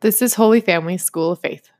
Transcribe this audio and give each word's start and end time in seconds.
This 0.00 0.22
is 0.22 0.34
Holy 0.34 0.60
Family 0.60 0.96
School 0.96 1.32
of 1.32 1.40
Faith. 1.40 1.70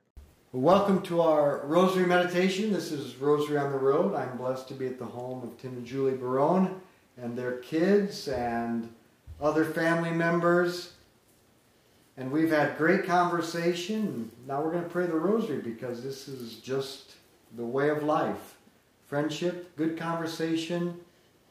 Welcome 0.51 1.03
to 1.03 1.21
our 1.21 1.65
Rosary 1.65 2.05
Meditation. 2.05 2.73
This 2.73 2.91
is 2.91 3.15
Rosary 3.15 3.59
on 3.59 3.71
the 3.71 3.79
Road. 3.79 4.17
I'm 4.17 4.37
blessed 4.37 4.67
to 4.69 4.75
be 4.75 4.89
at 4.89 4.99
the 4.99 5.05
home 5.05 5.45
of 5.45 5.57
Tim 5.57 5.75
and 5.75 5.87
Julie 5.87 6.17
Barone 6.17 6.81
and 7.17 7.39
their 7.39 7.59
kids 7.59 8.27
and 8.27 8.93
other 9.41 9.65
family 9.65 10.11
members. 10.11 10.95
And 12.17 12.33
we've 12.33 12.51
had 12.51 12.77
great 12.77 13.07
conversation. 13.07 14.33
Now 14.49 14.63
we're 14.63 14.73
going 14.73 14.83
to 14.83 14.91
pray 14.91 15.07
the 15.07 15.15
Rosary 15.15 15.61
because 15.61 16.03
this 16.03 16.27
is 16.27 16.57
just 16.57 17.13
the 17.57 17.65
way 17.65 17.89
of 17.89 18.03
life 18.03 18.57
friendship, 19.07 19.77
good 19.77 19.97
conversation, 19.97 20.99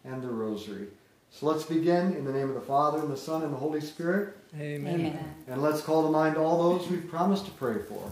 and 0.03 0.21
the 0.21 0.27
Rosary. 0.27 0.87
So 1.31 1.45
let's 1.45 1.65
begin 1.65 2.13
in 2.13 2.25
the 2.25 2.31
name 2.31 2.49
of 2.49 2.55
the 2.55 2.61
Father, 2.61 2.99
and 2.99 3.11
the 3.11 3.17
Son, 3.17 3.43
and 3.43 3.53
the 3.53 3.57
Holy 3.57 3.81
Spirit. 3.81 4.35
Amen. 4.55 4.93
Amen. 4.93 5.35
And 5.47 5.61
let's 5.61 5.81
call 5.81 6.03
to 6.03 6.11
mind 6.11 6.37
all 6.37 6.77
those 6.77 6.89
we've 6.89 7.07
promised 7.07 7.45
to 7.45 7.51
pray 7.51 7.77
for. 7.79 8.11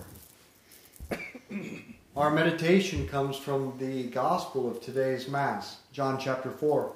Our 2.16 2.30
meditation 2.30 3.08
comes 3.08 3.36
from 3.36 3.78
the 3.78 4.04
Gospel 4.04 4.70
of 4.70 4.80
today's 4.80 5.28
Mass, 5.28 5.78
John 5.92 6.20
chapter 6.20 6.50
4. 6.50 6.94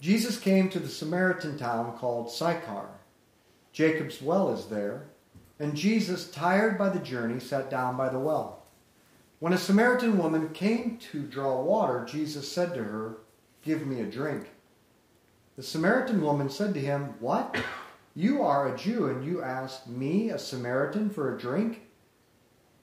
Jesus 0.00 0.38
came 0.38 0.68
to 0.70 0.78
the 0.78 0.88
Samaritan 0.88 1.56
town 1.56 1.96
called 1.98 2.30
Sychar. 2.30 2.88
Jacob's 3.72 4.20
well 4.20 4.52
is 4.52 4.66
there, 4.66 5.04
and 5.60 5.76
Jesus, 5.76 6.30
tired 6.30 6.76
by 6.76 6.88
the 6.88 6.98
journey, 6.98 7.38
sat 7.38 7.70
down 7.70 7.96
by 7.96 8.08
the 8.08 8.18
well. 8.18 8.62
When 9.40 9.52
a 9.52 9.58
Samaritan 9.58 10.18
woman 10.18 10.48
came 10.50 10.98
to 11.12 11.22
draw 11.22 11.62
water, 11.62 12.06
Jesus 12.08 12.50
said 12.50 12.74
to 12.74 12.82
her, 12.82 13.16
Give 13.62 13.86
me 13.86 14.00
a 14.00 14.06
drink. 14.06 14.46
The 15.56 15.62
Samaritan 15.62 16.20
woman 16.20 16.50
said 16.50 16.74
to 16.74 16.80
him, 16.80 17.14
What? 17.20 17.56
You 18.14 18.42
are 18.42 18.72
a 18.72 18.76
Jew, 18.76 19.06
and 19.06 19.24
you 19.24 19.42
ask 19.42 19.86
me, 19.86 20.30
a 20.30 20.38
Samaritan, 20.38 21.10
for 21.10 21.34
a 21.34 21.38
drink? 21.38 21.82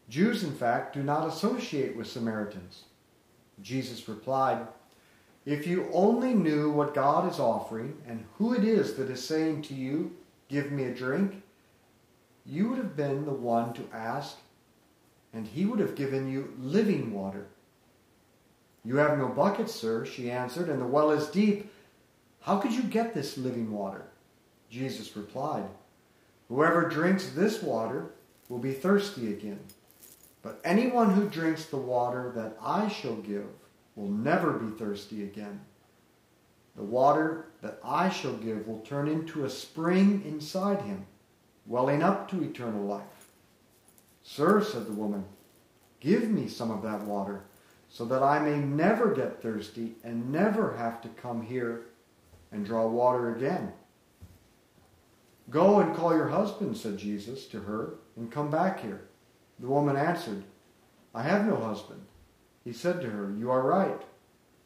Jews, 0.07 0.43
in 0.43 0.53
fact, 0.53 0.93
do 0.93 1.03
not 1.03 1.27
associate 1.27 1.95
with 1.95 2.07
Samaritans. 2.07 2.83
Jesus 3.61 4.07
replied, 4.07 4.67
If 5.45 5.67
you 5.67 5.89
only 5.91 6.33
knew 6.33 6.71
what 6.71 6.93
God 6.93 7.29
is 7.29 7.39
offering 7.39 7.97
and 8.07 8.25
who 8.37 8.53
it 8.53 8.63
is 8.63 8.95
that 8.95 9.09
is 9.09 9.25
saying 9.25 9.63
to 9.63 9.73
you, 9.73 10.15
Give 10.47 10.71
me 10.71 10.85
a 10.85 10.93
drink, 10.93 11.43
you 12.45 12.69
would 12.69 12.77
have 12.77 12.97
been 12.97 13.25
the 13.25 13.31
one 13.31 13.73
to 13.73 13.87
ask, 13.93 14.37
and 15.33 15.47
he 15.47 15.65
would 15.65 15.79
have 15.79 15.95
given 15.95 16.31
you 16.31 16.53
living 16.59 17.13
water. 17.13 17.47
You 18.83 18.97
have 18.97 19.17
no 19.17 19.27
bucket, 19.27 19.69
sir, 19.69 20.05
she 20.05 20.31
answered, 20.31 20.69
and 20.69 20.81
the 20.81 20.87
well 20.87 21.11
is 21.11 21.27
deep. 21.27 21.71
How 22.41 22.57
could 22.57 22.73
you 22.73 22.83
get 22.83 23.13
this 23.13 23.37
living 23.37 23.71
water? 23.71 24.05
Jesus 24.69 25.15
replied, 25.15 25.65
Whoever 26.49 26.89
drinks 26.89 27.29
this 27.29 27.61
water 27.61 28.11
will 28.49 28.57
be 28.57 28.73
thirsty 28.73 29.31
again. 29.31 29.59
But 30.41 30.59
anyone 30.63 31.13
who 31.13 31.29
drinks 31.29 31.65
the 31.65 31.77
water 31.77 32.31
that 32.35 32.57
I 32.61 32.87
shall 32.89 33.15
give 33.15 33.45
will 33.95 34.09
never 34.09 34.53
be 34.53 34.75
thirsty 34.75 35.23
again. 35.23 35.61
The 36.75 36.83
water 36.83 37.47
that 37.61 37.79
I 37.83 38.09
shall 38.09 38.33
give 38.33 38.67
will 38.67 38.79
turn 38.79 39.07
into 39.07 39.45
a 39.45 39.49
spring 39.49 40.23
inside 40.25 40.81
him, 40.81 41.05
welling 41.67 42.01
up 42.01 42.29
to 42.31 42.43
eternal 42.43 42.83
life. 42.83 43.29
Sir, 44.23 44.63
said 44.63 44.87
the 44.87 44.93
woman, 44.93 45.25
give 45.99 46.29
me 46.29 46.47
some 46.47 46.71
of 46.71 46.81
that 46.83 47.03
water, 47.03 47.43
so 47.89 48.05
that 48.05 48.23
I 48.23 48.39
may 48.39 48.57
never 48.57 49.13
get 49.13 49.41
thirsty 49.41 49.93
and 50.03 50.31
never 50.31 50.75
have 50.77 51.01
to 51.01 51.09
come 51.09 51.43
here 51.43 51.83
and 52.51 52.65
draw 52.65 52.87
water 52.87 53.35
again. 53.35 53.73
Go 55.49 55.79
and 55.79 55.95
call 55.95 56.15
your 56.15 56.29
husband, 56.29 56.77
said 56.77 56.97
Jesus 56.97 57.45
to 57.47 57.61
her, 57.61 57.95
and 58.15 58.31
come 58.31 58.49
back 58.49 58.81
here. 58.81 59.01
The 59.59 59.67
woman 59.67 59.97
answered, 59.97 60.43
I 61.13 61.23
have 61.23 61.45
no 61.45 61.57
husband. 61.57 62.01
He 62.63 62.73
said 62.73 63.01
to 63.01 63.09
her, 63.09 63.33
You 63.37 63.51
are 63.51 63.61
right, 63.61 64.01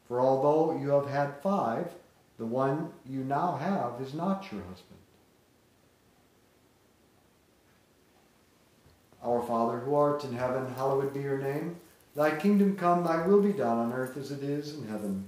for 0.08 0.20
although 0.20 0.80
you 0.80 0.90
have 0.90 1.10
had 1.10 1.42
five, 1.42 1.88
the 2.38 2.46
one 2.46 2.92
you 3.10 3.24
now 3.24 3.56
have 3.56 4.02
is 4.02 4.14
not 4.14 4.52
your 4.52 4.62
husband. 4.62 5.00
Our 9.24 9.42
Father, 9.42 9.80
who 9.80 9.96
art 9.96 10.24
in 10.24 10.34
heaven, 10.34 10.72
hallowed 10.76 11.14
be 11.14 11.22
your 11.22 11.40
name. 11.40 11.78
Thy 12.16 12.36
kingdom 12.36 12.78
come, 12.78 13.04
thy 13.04 13.26
will 13.26 13.42
be 13.42 13.54
done 13.54 13.78
on 13.78 13.94
earth 13.94 14.18
as 14.18 14.32
it 14.32 14.44
is 14.44 14.76
in 14.76 14.88
heaven. 14.88 15.28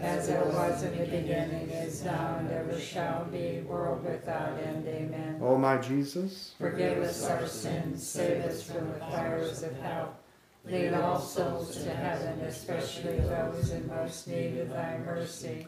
As 0.00 0.28
it 0.28 0.46
was 0.46 0.82
in 0.82 0.98
the 0.98 1.04
beginning, 1.04 1.70
is 1.70 2.04
now, 2.04 2.36
and 2.38 2.50
ever 2.50 2.78
shall 2.78 3.24
be, 3.26 3.60
world 3.60 4.04
without 4.04 4.58
end. 4.58 4.86
Amen. 4.86 5.38
O 5.42 5.56
my 5.56 5.76
Jesus, 5.78 6.54
Forgive 6.58 6.98
us 6.98 7.24
our 7.24 7.46
sins, 7.46 8.06
save 8.06 8.44
us 8.44 8.62
from 8.62 8.88
the 8.88 8.98
fires 8.98 9.62
of 9.62 9.76
hell. 9.80 10.16
Lead 10.64 10.94
all 10.94 11.20
souls 11.20 11.82
to 11.82 11.90
heaven, 11.90 12.40
especially 12.40 13.18
those 13.18 13.70
in 13.70 13.88
most 13.88 14.28
need 14.28 14.58
of 14.58 14.70
thy 14.70 14.98
mercy. 14.98 15.66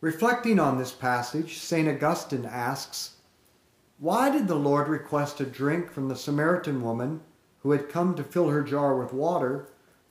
reflecting 0.00 0.58
on 0.58 0.78
this 0.78 0.92
passage, 0.92 1.58
St. 1.58 1.88
Augustine 1.88 2.46
asks, 2.46 3.16
Why 3.98 4.30
did 4.30 4.48
the 4.48 4.54
Lord 4.54 4.88
request 4.88 5.40
a 5.40 5.44
drink 5.44 5.90
from 5.90 6.08
the 6.08 6.16
Samaritan 6.16 6.82
woman 6.82 7.20
who 7.62 7.70
had 7.70 7.88
come 7.88 8.14
to 8.14 8.24
fill 8.24 8.48
her 8.48 8.62
jar 8.62 8.96
with 8.96 9.12
water, 9.12 9.68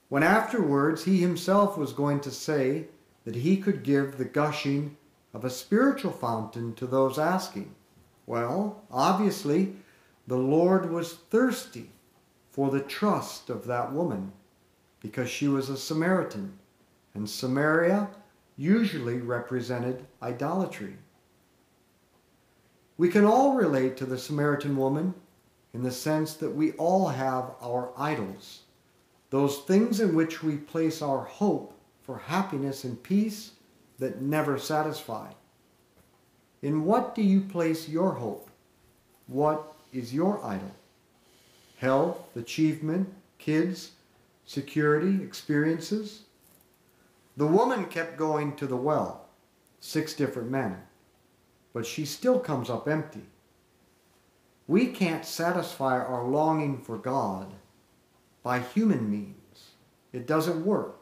when 0.08 0.22
afterwards 0.22 1.04
he 1.04 1.20
himself 1.20 1.76
was 1.76 1.92
going 1.92 2.20
to 2.20 2.30
say 2.30 2.86
that 3.24 3.36
he 3.36 3.56
could 3.56 3.82
give 3.82 4.18
the 4.18 4.24
gushing 4.24 4.96
of 5.32 5.44
a 5.44 5.50
spiritual 5.50 6.12
fountain 6.12 6.74
to 6.74 6.86
those 6.86 7.18
asking? 7.18 7.74
Well, 8.26 8.82
obviously, 8.90 9.74
the 10.26 10.36
Lord 10.36 10.90
was 10.90 11.14
thirsty 11.14 11.90
for 12.50 12.70
the 12.70 12.80
trust 12.80 13.50
of 13.50 13.66
that 13.66 13.92
woman 13.92 14.32
because 15.00 15.28
she 15.28 15.48
was 15.48 15.68
a 15.68 15.76
Samaritan, 15.76 16.58
and 17.14 17.28
Samaria 17.28 18.08
usually 18.56 19.18
represented 19.18 20.06
idolatry. 20.22 20.96
We 22.96 23.08
can 23.08 23.24
all 23.24 23.54
relate 23.54 23.96
to 23.96 24.06
the 24.06 24.18
Samaritan 24.18 24.76
woman 24.76 25.14
in 25.74 25.82
the 25.82 25.90
sense 25.90 26.34
that 26.34 26.54
we 26.54 26.72
all 26.72 27.08
have 27.08 27.52
our 27.60 27.90
idols, 27.96 28.60
those 29.30 29.58
things 29.60 29.98
in 29.98 30.14
which 30.14 30.42
we 30.42 30.56
place 30.56 31.00
our 31.00 31.24
hope 31.24 31.72
for 32.12 32.18
happiness 32.18 32.84
and 32.84 33.02
peace 33.02 33.52
that 33.98 34.20
never 34.20 34.58
satisfy. 34.58 35.30
In 36.60 36.84
what 36.84 37.14
do 37.14 37.22
you 37.22 37.40
place 37.40 37.88
your 37.88 38.12
hope? 38.12 38.50
What 39.28 39.72
is 39.94 40.12
your 40.12 40.44
idol? 40.44 40.74
Health, 41.78 42.18
achievement, 42.36 43.10
kids, 43.38 43.92
security, 44.44 45.24
experiences? 45.24 46.24
The 47.38 47.46
woman 47.46 47.86
kept 47.86 48.18
going 48.18 48.56
to 48.56 48.66
the 48.66 48.76
well, 48.76 49.24
six 49.80 50.12
different 50.12 50.50
men, 50.50 50.82
but 51.72 51.86
she 51.86 52.04
still 52.04 52.38
comes 52.38 52.68
up 52.68 52.86
empty. 52.86 53.24
We 54.68 54.88
can't 54.88 55.24
satisfy 55.24 55.98
our 55.98 56.24
longing 56.24 56.76
for 56.82 56.98
God 56.98 57.54
by 58.42 58.58
human 58.58 59.10
means. 59.10 59.70
It 60.12 60.26
doesn't 60.26 60.66
work. 60.66 61.01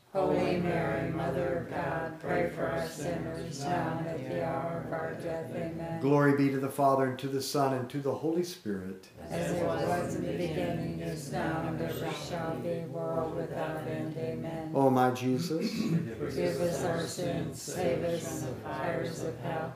Holy 0.13 0.57
Mary, 0.57 1.09
Mother 1.09 1.59
of 1.59 1.69
God, 1.73 2.19
pray 2.19 2.49
for 2.49 2.67
us 2.67 2.97
sinners, 2.97 3.63
now 3.63 3.97
and 3.97 4.07
at 4.09 4.29
the 4.29 4.45
hour 4.45 4.83
of 4.85 4.91
our 4.91 5.13
death. 5.13 5.49
Amen. 5.55 6.01
Glory 6.01 6.35
be 6.35 6.49
to 6.49 6.59
the 6.59 6.67
Father, 6.67 7.05
and 7.05 7.17
to 7.19 7.29
the 7.29 7.41
Son, 7.41 7.73
and 7.73 7.89
to 7.89 7.99
the 7.99 8.13
Holy 8.13 8.43
Spirit. 8.43 9.07
As 9.29 9.51
it 9.51 9.63
was 9.63 10.15
in 10.15 10.25
the 10.25 10.33
beginning, 10.33 10.99
is 10.99 11.31
now, 11.31 11.63
and 11.65 11.81
ever 11.81 12.11
shall 12.29 12.55
be, 12.55 12.79
world 12.91 13.37
without 13.37 13.87
end. 13.87 14.17
Amen. 14.17 14.73
O 14.75 14.89
my 14.89 15.11
Jesus, 15.11 15.71
Forgive 16.19 16.59
us 16.59 16.83
our 16.83 17.07
sins, 17.07 17.61
save 17.61 18.03
us 18.03 18.41
from 18.41 18.49
the 18.49 18.55
fires 18.65 19.23
of 19.23 19.39
hell. 19.39 19.73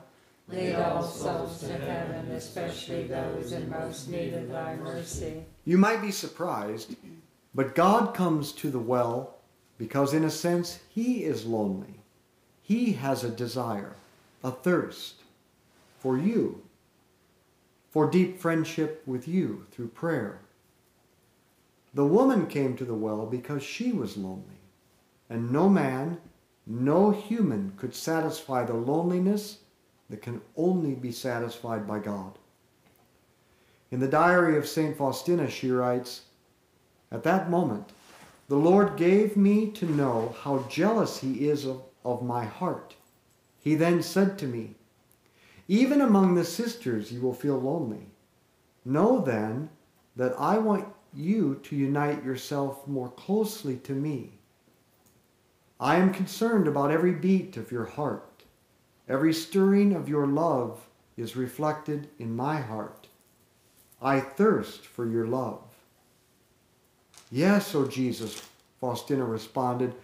Lead 0.48 0.74
all 0.74 1.02
souls 1.02 1.60
to 1.60 1.72
heaven, 1.72 2.30
especially 2.32 3.06
those 3.06 3.52
in 3.52 3.70
most 3.70 4.10
need 4.10 4.34
of 4.34 4.50
thy 4.50 4.76
mercy. 4.76 5.44
you 5.64 5.78
might 5.78 6.02
be 6.02 6.10
surprised, 6.10 6.94
but 7.54 7.74
God 7.74 8.12
comes 8.12 8.52
to 8.52 8.70
the 8.70 8.78
well 8.78 9.35
because, 9.78 10.14
in 10.14 10.24
a 10.24 10.30
sense, 10.30 10.80
He 10.88 11.24
is 11.24 11.46
lonely. 11.46 12.00
He 12.62 12.92
has 12.94 13.22
a 13.22 13.30
desire, 13.30 13.96
a 14.42 14.50
thirst 14.50 15.22
for 15.98 16.18
you, 16.18 16.62
for 17.90 18.10
deep 18.10 18.38
friendship 18.38 19.02
with 19.06 19.26
you 19.28 19.66
through 19.70 19.88
prayer. 19.88 20.40
The 21.94 22.04
woman 22.04 22.46
came 22.46 22.76
to 22.76 22.84
the 22.84 22.94
well 22.94 23.26
because 23.26 23.62
she 23.62 23.92
was 23.92 24.16
lonely, 24.16 24.60
and 25.30 25.50
no 25.50 25.68
man, 25.68 26.18
no 26.66 27.10
human 27.10 27.72
could 27.76 27.94
satisfy 27.94 28.64
the 28.64 28.74
loneliness 28.74 29.58
that 30.10 30.22
can 30.22 30.40
only 30.56 30.94
be 30.94 31.12
satisfied 31.12 31.86
by 31.86 31.98
God. 31.98 32.38
In 33.90 34.00
the 34.00 34.08
diary 34.08 34.56
of 34.58 34.66
St. 34.66 34.96
Faustina, 34.96 35.48
she 35.48 35.70
writes 35.70 36.22
At 37.10 37.22
that 37.22 37.50
moment, 37.50 37.92
the 38.48 38.56
Lord 38.56 38.96
gave 38.96 39.36
me 39.36 39.70
to 39.72 39.86
know 39.86 40.34
how 40.42 40.66
jealous 40.68 41.18
He 41.18 41.48
is 41.48 41.64
of, 41.64 41.82
of 42.04 42.22
my 42.22 42.44
heart. 42.44 42.94
He 43.58 43.74
then 43.74 44.02
said 44.02 44.38
to 44.38 44.46
me, 44.46 44.74
Even 45.66 46.00
among 46.00 46.34
the 46.34 46.44
sisters 46.44 47.10
you 47.10 47.20
will 47.20 47.34
feel 47.34 47.60
lonely. 47.60 48.10
Know 48.84 49.20
then 49.20 49.70
that 50.14 50.34
I 50.38 50.58
want 50.58 50.86
you 51.12 51.60
to 51.64 51.74
unite 51.74 52.24
yourself 52.24 52.86
more 52.86 53.10
closely 53.10 53.76
to 53.78 53.92
me. 53.92 54.32
I 55.80 55.96
am 55.96 56.12
concerned 56.12 56.68
about 56.68 56.90
every 56.90 57.12
beat 57.12 57.56
of 57.56 57.72
your 57.72 57.84
heart. 57.84 58.44
Every 59.08 59.32
stirring 59.32 59.94
of 59.94 60.08
your 60.08 60.26
love 60.26 60.86
is 61.16 61.36
reflected 61.36 62.08
in 62.18 62.36
my 62.36 62.60
heart. 62.60 63.08
I 64.00 64.20
thirst 64.20 64.86
for 64.86 65.06
your 65.06 65.26
love. 65.26 65.62
Yes, 67.30 67.74
O 67.74 67.86
Jesus, 67.86 68.42
Faustina 68.80 69.24
responded, 69.24 69.94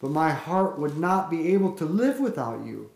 but 0.00 0.10
my 0.10 0.30
heart 0.30 0.78
would 0.78 0.98
not 0.98 1.30
be 1.30 1.54
able 1.54 1.72
to 1.72 1.84
live 1.84 2.20
without 2.20 2.64
you. 2.66 2.90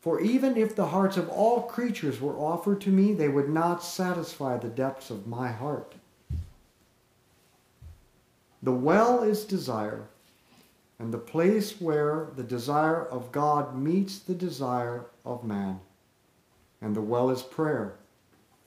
For 0.00 0.20
even 0.20 0.56
if 0.56 0.74
the 0.74 0.88
hearts 0.88 1.16
of 1.16 1.28
all 1.28 1.62
creatures 1.62 2.20
were 2.20 2.36
offered 2.36 2.80
to 2.82 2.90
me, 2.90 3.12
they 3.12 3.28
would 3.28 3.48
not 3.48 3.84
satisfy 3.84 4.56
the 4.56 4.68
depths 4.68 5.10
of 5.10 5.26
my 5.26 5.48
heart. 5.52 5.94
The 8.62 8.72
well 8.72 9.22
is 9.22 9.44
desire, 9.44 10.02
and 10.98 11.12
the 11.12 11.18
place 11.18 11.80
where 11.80 12.28
the 12.36 12.42
desire 12.42 13.06
of 13.06 13.32
God 13.32 13.74
meets 13.74 14.18
the 14.18 14.34
desire 14.34 15.06
of 15.24 15.44
man. 15.44 15.80
And 16.82 16.94
the 16.94 17.02
well 17.02 17.30
is 17.30 17.42
prayer, 17.42 17.94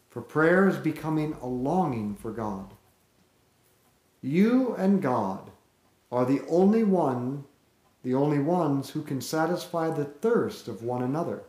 for 0.10 0.22
prayer 0.22 0.67
is 0.67 0.77
becoming 0.77 1.36
a 1.41 1.48
longing 1.48 2.15
for 2.15 2.32
God. 2.32 2.74
You 4.24 4.74
and 4.75 5.01
God 5.01 5.51
are 6.10 6.25
the 6.25 6.42
only 6.48 6.84
one, 6.84 7.44
the 8.03 8.13
only 8.15 8.39
ones 8.39 8.89
who 8.89 9.01
can 9.01 9.20
satisfy 9.20 9.89
the 9.89 10.06
thirst 10.06 10.70
of 10.70 10.82
one 10.82 11.03
another. 11.03 11.44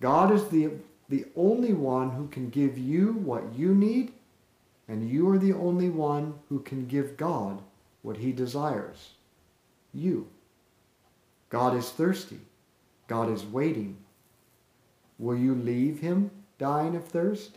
God 0.00 0.32
is 0.32 0.48
the, 0.48 0.70
the 1.08 1.26
only 1.34 1.72
one 1.72 2.10
who 2.10 2.28
can 2.28 2.48
give 2.48 2.78
you 2.78 3.14
what 3.14 3.54
you 3.56 3.74
need, 3.74 4.12
and 4.86 5.10
you 5.10 5.28
are 5.30 5.38
the 5.38 5.52
only 5.52 5.88
one 5.88 6.34
who 6.48 6.60
can 6.60 6.86
give 6.86 7.16
God 7.16 7.60
what 8.02 8.18
he 8.18 8.32
desires. 8.32 9.10
You. 9.92 10.28
God 11.48 11.76
is 11.76 11.90
thirsty. 11.90 12.38
God 13.08 13.30
is 13.30 13.44
waiting. 13.44 13.96
Will 15.18 15.36
you 15.36 15.54
leave 15.56 15.98
him 16.00 16.30
dying 16.58 16.94
of 16.94 17.04
thirst? 17.04 17.56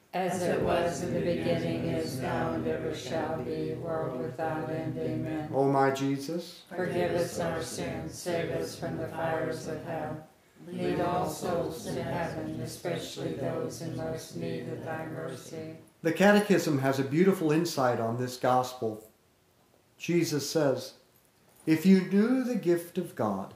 As 0.13 0.41
it 0.41 0.61
was 0.61 1.03
in 1.03 1.13
the 1.13 1.21
beginning, 1.21 1.85
is 1.85 2.19
now, 2.19 2.51
and 2.51 2.67
ever 2.67 2.93
shall 2.93 3.41
be, 3.43 3.75
world 3.75 4.19
without 4.19 4.69
end. 4.69 4.97
Amen. 4.97 5.49
O 5.53 5.69
my 5.69 5.89
Jesus, 5.91 6.63
Forgive 6.75 7.11
us 7.13 7.39
our 7.39 7.63
sins, 7.63 8.13
save 8.13 8.51
us 8.51 8.75
from 8.75 8.97
the 8.97 9.07
fires 9.07 9.69
of 9.69 9.81
hell. 9.85 10.27
Lead 10.67 10.99
all 10.99 11.29
souls 11.29 11.85
to 11.85 12.03
heaven, 12.03 12.59
especially 12.59 13.33
those 13.35 13.81
in 13.81 13.95
most 13.95 14.35
need 14.35 14.67
of 14.67 14.83
thy 14.83 15.05
mercy. 15.05 15.77
the 16.01 16.11
Catechism 16.11 16.79
has 16.79 16.99
a 16.99 17.03
beautiful 17.03 17.53
insight 17.53 18.01
on 18.01 18.17
this 18.17 18.35
gospel. 18.35 19.09
Jesus 19.97 20.49
says, 20.49 20.95
If 21.65 21.85
you 21.85 22.01
knew 22.01 22.43
the 22.43 22.55
gift 22.55 22.97
of 22.97 23.15
God, 23.15 23.53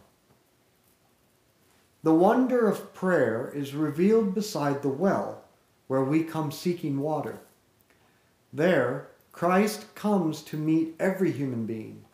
the 2.01 2.15
wonder 2.15 2.69
of 2.69 2.93
prayer 2.93 3.51
is 3.53 3.74
revealed 3.74 4.33
beside 4.33 4.81
the 4.81 4.89
well 4.89 5.44
where 5.88 6.04
we 6.04 6.24
come 6.24 6.51
seeking 6.51 7.00
water. 7.00 7.39
There, 8.51 9.10
Christ 9.32 9.94
comes 9.96 10.42
to 10.44 10.58
meet 10.58 10.96
every 11.00 11.32
human 11.32 11.65
being. 11.65 12.06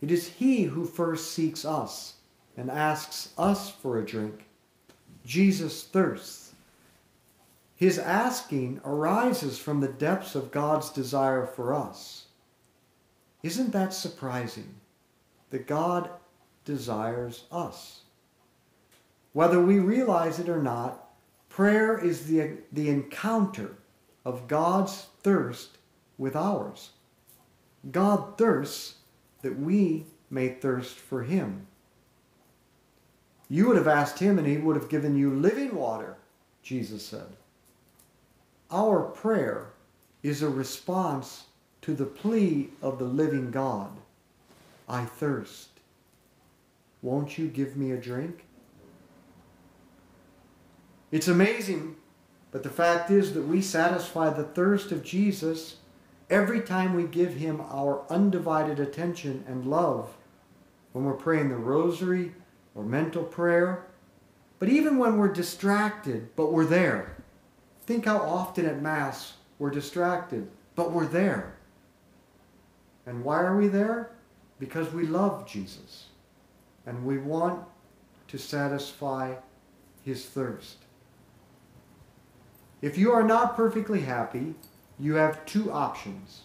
It 0.00 0.10
is 0.10 0.28
He 0.28 0.64
who 0.64 0.84
first 0.84 1.32
seeks 1.32 1.64
us 1.64 2.14
and 2.56 2.70
asks 2.70 3.32
us 3.36 3.70
for 3.70 3.98
a 3.98 4.06
drink. 4.06 4.46
Jesus 5.24 5.84
thirsts. 5.84 6.52
His 7.74 7.98
asking 7.98 8.80
arises 8.84 9.58
from 9.58 9.80
the 9.80 9.88
depths 9.88 10.34
of 10.34 10.50
God's 10.50 10.90
desire 10.90 11.46
for 11.46 11.74
us. 11.74 12.26
Isn't 13.42 13.72
that 13.72 13.94
surprising? 13.94 14.74
That 15.50 15.66
God 15.66 16.10
desires 16.64 17.44
us. 17.50 18.00
Whether 19.32 19.60
we 19.60 19.78
realize 19.78 20.38
it 20.38 20.48
or 20.48 20.62
not, 20.62 21.09
prayer 21.50 21.98
is 21.98 22.26
the, 22.26 22.52
the 22.72 22.88
encounter 22.88 23.76
of 24.24 24.48
God's 24.48 25.08
thirst 25.22 25.76
with 26.16 26.34
ours. 26.34 26.90
God 27.90 28.38
thirsts 28.38 28.94
that 29.42 29.58
we 29.58 30.06
may 30.30 30.48
thirst 30.48 30.96
for 30.96 31.22
him. 31.22 31.66
You 33.48 33.66
would 33.66 33.76
have 33.76 33.88
asked 33.88 34.18
him 34.18 34.38
and 34.38 34.46
he 34.46 34.56
would 34.56 34.76
have 34.76 34.88
given 34.88 35.16
you 35.16 35.30
living 35.34 35.74
water, 35.74 36.16
Jesus 36.62 37.04
said. 37.04 37.36
Our 38.70 39.02
prayer 39.02 39.72
is 40.22 40.42
a 40.42 40.48
response 40.48 41.44
to 41.82 41.94
the 41.94 42.06
plea 42.06 42.70
of 42.80 42.98
the 42.98 43.04
living 43.04 43.50
God. 43.50 43.90
I 44.88 45.04
thirst. 45.04 45.68
Won't 47.02 47.38
you 47.38 47.48
give 47.48 47.76
me 47.76 47.92
a 47.92 47.96
drink? 47.96 48.44
It's 51.10 51.28
amazing, 51.28 51.96
but 52.52 52.62
the 52.62 52.70
fact 52.70 53.10
is 53.10 53.34
that 53.34 53.46
we 53.46 53.62
satisfy 53.62 54.30
the 54.30 54.44
thirst 54.44 54.92
of 54.92 55.04
Jesus 55.04 55.76
every 56.28 56.60
time 56.60 56.94
we 56.94 57.04
give 57.04 57.34
him 57.34 57.60
our 57.60 58.04
undivided 58.08 58.78
attention 58.78 59.44
and 59.48 59.66
love 59.66 60.16
when 60.92 61.04
we're 61.04 61.14
praying 61.14 61.48
the 61.48 61.56
rosary 61.56 62.32
or 62.74 62.84
mental 62.84 63.24
prayer, 63.24 63.86
but 64.58 64.68
even 64.68 64.98
when 64.98 65.16
we're 65.16 65.32
distracted, 65.32 66.34
but 66.36 66.52
we're 66.52 66.64
there. 66.64 67.16
Think 67.86 68.04
how 68.04 68.18
often 68.18 68.66
at 68.66 68.80
Mass 68.80 69.34
we're 69.58 69.70
distracted, 69.70 70.48
but 70.76 70.92
we're 70.92 71.06
there. 71.06 71.56
And 73.06 73.24
why 73.24 73.42
are 73.42 73.56
we 73.56 73.66
there? 73.66 74.12
Because 74.60 74.92
we 74.92 75.06
love 75.06 75.48
Jesus 75.48 76.06
and 76.86 77.04
we 77.04 77.18
want 77.18 77.64
to 78.28 78.38
satisfy 78.38 79.34
his 80.04 80.24
thirst. 80.26 80.76
If 82.82 82.96
you 82.96 83.12
are 83.12 83.22
not 83.22 83.56
perfectly 83.56 84.02
happy, 84.02 84.54
you 84.98 85.14
have 85.14 85.44
two 85.44 85.70
options. 85.70 86.42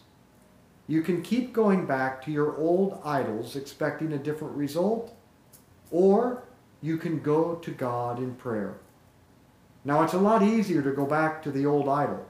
You 0.88 1.02
can 1.02 1.22
keep 1.22 1.54
going 1.54 1.86
back 1.86 2.24
to 2.24 2.32
your 2.32 2.56
old 2.58 3.02
idols 3.04 3.56
expecting 3.56 4.14
a 4.14 4.18
different 4.18 4.56
result, 4.56 5.16
or 5.92 6.44
you 6.82 6.98
can 6.98 7.22
go 7.22 7.56
to 7.56 7.72
God 7.72 8.20
in 8.20 8.36
prayer. 8.36 8.76
Now, 9.84 10.04
it's 10.04 10.14
a 10.14 10.20
lot 10.20 10.44
easier 10.44 10.82
to 10.82 10.92
go 10.92 11.06
back 11.06 11.42
to 11.44 11.52
the 11.52 11.66
old 11.66 11.88
idol, 11.88 12.26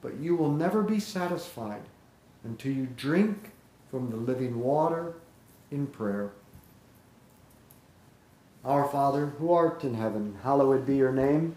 but 0.00 0.14
you 0.18 0.36
will 0.36 0.52
never 0.52 0.82
be 0.82 1.00
satisfied 1.00 1.82
until 2.44 2.72
you 2.72 2.86
drink 2.96 3.50
from 3.90 4.10
the 4.10 4.16
living 4.16 4.60
water 4.60 5.14
in 5.70 5.86
prayer. 5.86 6.32
Our 8.64 8.86
Father, 8.88 9.26
who 9.38 9.52
art 9.52 9.84
in 9.84 9.94
heaven, 9.94 10.38
hallowed 10.42 10.86
be 10.86 10.96
your 10.96 11.12
name. 11.12 11.56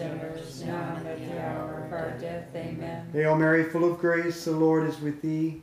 now 0.00 0.96
and 0.96 1.06
at 1.06 1.18
the 1.18 1.40
hour 1.40 1.84
of 1.86 1.92
our 1.92 2.16
death. 2.20 2.48
Amen. 2.54 3.08
Hail 3.12 3.36
Mary, 3.36 3.64
full 3.64 3.90
of 3.90 3.98
grace, 3.98 4.44
the 4.44 4.52
Lord 4.52 4.88
is 4.88 5.00
with 5.00 5.20
thee. 5.20 5.62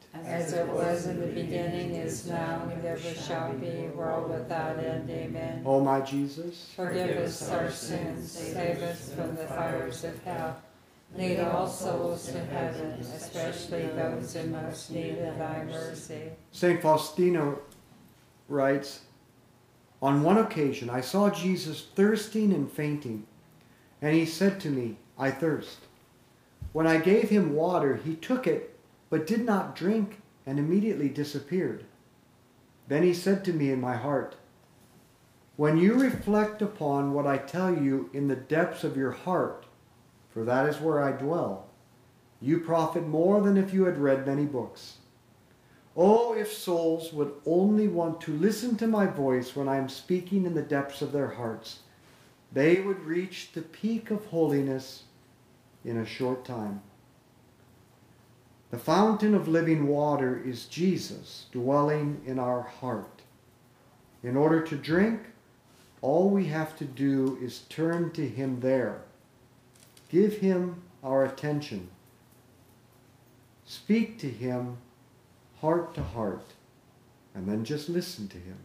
As 0.13 0.53
it 0.53 0.67
was 0.67 1.07
in 1.07 1.19
the 1.19 1.27
beginning, 1.27 1.95
is 1.95 2.27
now, 2.27 2.69
and 2.71 2.85
ever 2.85 3.13
shall 3.13 3.53
be, 3.53 3.87
world 3.95 4.29
without 4.29 4.77
end. 4.77 5.09
Amen. 5.09 5.63
O 5.65 5.79
my 5.79 6.01
Jesus, 6.01 6.71
Forgive 6.75 7.17
us 7.17 7.49
our 7.49 7.71
sins, 7.71 8.31
save 8.31 8.81
us 8.83 9.13
from 9.13 9.35
the 9.35 9.45
fires 9.47 10.03
of 10.03 10.21
hell. 10.23 10.57
Lead 11.15 11.39
all 11.39 11.67
souls 11.67 12.31
to 12.31 12.39
heaven, 12.39 12.91
especially 13.01 13.87
those 13.87 14.35
in 14.35 14.51
most 14.51 14.91
need 14.91 15.17
of 15.19 15.37
thy 15.37 15.63
mercy. 15.65 16.31
St. 16.51 16.81
Faustina 16.81 17.55
writes 18.47 19.01
On 20.01 20.23
one 20.23 20.37
occasion 20.37 20.89
I 20.89 21.01
saw 21.01 21.29
Jesus 21.29 21.87
thirsting 21.95 22.53
and 22.53 22.71
fainting, 22.71 23.25
and 24.01 24.15
he 24.15 24.25
said 24.25 24.59
to 24.61 24.69
me, 24.69 24.97
I 25.17 25.31
thirst. 25.31 25.79
When 26.71 26.87
I 26.87 26.97
gave 26.97 27.29
him 27.29 27.53
water, 27.53 27.97
he 27.97 28.15
took 28.15 28.47
it, 28.47 28.70
but 29.11 29.27
did 29.27 29.45
not 29.45 29.75
drink, 29.75 30.21
and 30.47 30.57
immediately 30.57 31.09
disappeared. 31.09 31.85
Then 32.87 33.03
he 33.03 33.13
said 33.13 33.45
to 33.45 33.53
me 33.53 33.69
in 33.69 33.79
my 33.79 33.95
heart, 33.95 34.37
When 35.57 35.77
you 35.77 35.93
reflect 35.93 36.61
upon 36.63 37.13
what 37.13 37.27
I 37.27 37.37
tell 37.37 37.75
you 37.75 38.09
in 38.13 38.27
the 38.27 38.35
depths 38.35 38.83
of 38.83 38.97
your 38.97 39.11
heart, 39.11 39.65
for 40.31 40.43
that 40.45 40.67
is 40.67 40.79
where 40.79 41.03
I 41.03 41.11
dwell, 41.11 41.67
you 42.39 42.61
profit 42.61 43.05
more 43.05 43.41
than 43.41 43.57
if 43.57 43.73
you 43.73 43.83
had 43.83 43.99
read 43.99 44.25
many 44.25 44.45
books. 44.45 44.97
Oh, 45.95 46.33
if 46.33 46.51
souls 46.51 47.11
would 47.11 47.33
only 47.45 47.89
want 47.89 48.21
to 48.21 48.31
listen 48.31 48.77
to 48.77 48.87
my 48.87 49.05
voice 49.05 49.55
when 49.55 49.67
I 49.67 49.75
am 49.75 49.89
speaking 49.89 50.45
in 50.45 50.53
the 50.53 50.61
depths 50.61 51.01
of 51.01 51.11
their 51.11 51.31
hearts, 51.31 51.79
they 52.53 52.79
would 52.79 53.03
reach 53.03 53.51
the 53.51 53.61
peak 53.61 54.09
of 54.09 54.25
holiness 54.27 55.03
in 55.83 55.97
a 55.97 56.05
short 56.05 56.45
time. 56.45 56.81
The 58.71 58.79
fountain 58.79 59.35
of 59.35 59.49
living 59.49 59.87
water 59.87 60.41
is 60.43 60.65
Jesus 60.65 61.45
dwelling 61.51 62.21
in 62.25 62.39
our 62.39 62.61
heart. 62.61 63.21
In 64.23 64.37
order 64.37 64.61
to 64.61 64.77
drink, 64.77 65.19
all 66.01 66.29
we 66.29 66.45
have 66.45 66.77
to 66.77 66.85
do 66.85 67.37
is 67.41 67.63
turn 67.67 68.11
to 68.11 68.27
Him 68.27 68.61
there. 68.61 69.01
Give 70.09 70.37
Him 70.37 70.81
our 71.03 71.25
attention. 71.25 71.89
Speak 73.65 74.17
to 74.19 74.29
Him 74.29 74.77
heart 75.59 75.93
to 75.93 76.01
heart, 76.01 76.53
and 77.35 77.47
then 77.47 77.63
just 77.63 77.87
listen 77.87 78.27
to 78.29 78.37
Him. 78.37 78.57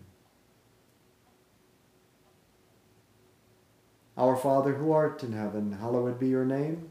Our 4.16 4.37
Father 4.37 4.75
who 4.75 4.92
art 4.92 5.23
in 5.23 5.33
heaven, 5.33 5.73
hallowed 5.73 6.19
be 6.19 6.29
your 6.29 6.47
name. 6.47 6.90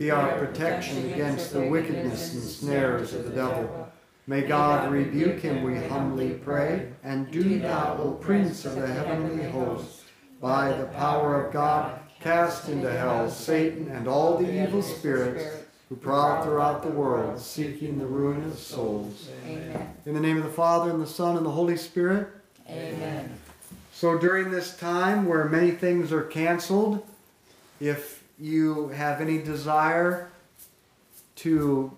Be 0.00 0.10
our 0.10 0.38
protection 0.38 1.12
against 1.12 1.52
the 1.52 1.60
wickedness 1.60 2.32
and 2.32 2.42
snares 2.42 3.12
of 3.12 3.24
the 3.24 3.32
devil. 3.32 3.86
May 4.26 4.40
God 4.40 4.90
rebuke 4.90 5.40
him, 5.40 5.62
we 5.62 5.76
humbly 5.76 6.30
pray. 6.30 6.88
And 7.04 7.30
do 7.30 7.58
thou, 7.58 7.98
O 8.00 8.12
Prince 8.12 8.64
of 8.64 8.76
the 8.76 8.86
heavenly 8.86 9.44
host, 9.50 10.04
by 10.40 10.72
the 10.72 10.86
power 10.86 11.44
of 11.44 11.52
God, 11.52 12.00
cast 12.18 12.70
into 12.70 12.90
hell 12.90 13.28
Satan 13.28 13.90
and 13.90 14.08
all 14.08 14.38
the 14.38 14.64
evil 14.64 14.80
spirits 14.80 15.44
who 15.90 15.96
prowl 15.96 16.44
throughout 16.44 16.82
the 16.82 16.88
world, 16.88 17.38
seeking 17.38 17.98
the 17.98 18.06
ruin 18.06 18.42
of 18.44 18.58
souls. 18.58 19.28
Amen. 19.44 19.94
In 20.06 20.14
the 20.14 20.20
name 20.20 20.38
of 20.38 20.44
the 20.44 20.48
Father, 20.48 20.90
and 20.90 21.02
the 21.02 21.06
Son, 21.06 21.36
and 21.36 21.44
the 21.44 21.50
Holy 21.50 21.76
Spirit. 21.76 22.26
Amen. 22.70 23.34
So 23.92 24.16
during 24.16 24.50
this 24.50 24.74
time 24.78 25.26
where 25.26 25.44
many 25.44 25.72
things 25.72 26.10
are 26.10 26.22
canceled, 26.22 27.06
if 27.80 28.19
you 28.40 28.88
have 28.88 29.20
any 29.20 29.38
desire 29.38 30.30
to 31.36 31.96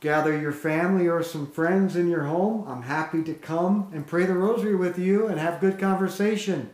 gather 0.00 0.36
your 0.36 0.52
family 0.52 1.08
or 1.08 1.22
some 1.22 1.46
friends 1.46 1.94
in 1.94 2.08
your 2.08 2.24
home, 2.24 2.64
I'm 2.66 2.82
happy 2.82 3.22
to 3.22 3.34
come 3.34 3.90
and 3.94 4.06
pray 4.06 4.26
the 4.26 4.34
rosary 4.34 4.74
with 4.74 4.98
you 4.98 5.28
and 5.28 5.38
have 5.38 5.60
good 5.60 5.78
conversation. 5.78 6.70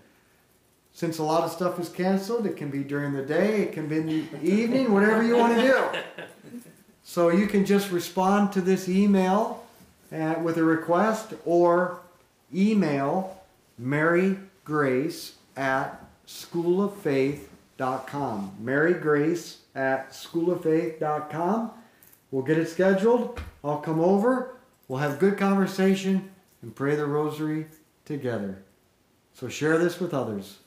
Since 0.92 1.18
a 1.18 1.22
lot 1.22 1.44
of 1.44 1.52
stuff 1.52 1.78
is 1.78 1.90
canceled, 1.90 2.46
it 2.46 2.56
can 2.56 2.70
be 2.70 2.82
during 2.82 3.12
the 3.12 3.22
day, 3.22 3.62
it 3.62 3.72
can 3.72 3.86
be 3.86 3.98
in 3.98 4.06
the 4.06 4.42
evening, 4.42 4.92
whatever 4.92 5.22
you 5.22 5.36
want 5.36 5.56
to 5.56 5.62
do. 5.62 5.84
So 7.04 7.30
you 7.30 7.46
can 7.46 7.64
just 7.64 7.90
respond 7.90 8.52
to 8.52 8.60
this 8.60 8.86
email 8.86 9.64
uh, 10.12 10.34
with 10.42 10.58
a 10.58 10.62
request 10.62 11.32
or 11.46 12.00
email 12.54 13.40
Mary 13.78 14.36
Grace 14.62 15.36
at 15.56 16.04
schooloffaith.com. 17.78 18.56
Mary 18.60 18.94
Grace 18.94 19.58
at 19.74 20.10
schooloffaith.com. 20.10 21.70
We'll 22.30 22.42
get 22.42 22.58
it 22.58 22.68
scheduled. 22.68 23.40
I'll 23.64 23.78
come 23.78 24.00
over. 24.00 24.56
We'll 24.86 25.00
have 25.00 25.18
good 25.18 25.38
conversation 25.38 26.30
and 26.62 26.74
pray 26.74 26.96
the 26.96 27.06
rosary 27.06 27.66
together. 28.04 28.62
So 29.34 29.48
share 29.48 29.78
this 29.78 30.00
with 30.00 30.12
others. 30.12 30.58